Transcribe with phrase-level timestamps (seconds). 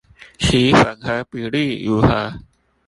[0.39, 2.33] 其混合比例如何？